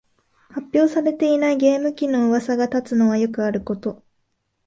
[0.49, 4.01] 発表されていないゲーム機のうわさが立つのはよくあること